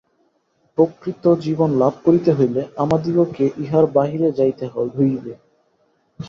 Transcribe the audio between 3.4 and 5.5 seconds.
ইহার বাহিরে যাইতে হইবে।